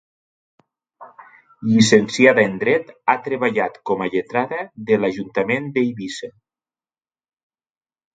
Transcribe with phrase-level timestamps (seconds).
[1.73, 6.31] Llicenciada en dret, ha treballat com a lletrada de l'Ajuntament d'Eivissa.